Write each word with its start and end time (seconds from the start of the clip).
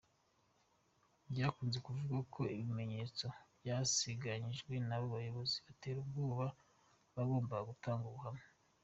Byakunze 1.31 1.77
kuvugwa 1.85 2.19
ko 2.33 2.41
ibimenyetso 2.53 3.25
byasibanganyijwe 3.59 4.73
n’abo 4.87 5.05
bayobozi 5.15 5.55
batera 5.65 5.97
ubwoba 6.01 6.45
abagombaga 7.11 7.69
gutanga 7.71 8.05
ubuhamya. 8.07 8.45